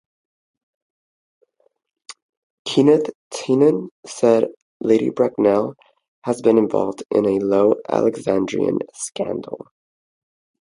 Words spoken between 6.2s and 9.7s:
has been involved in a low Alexandrian scandal".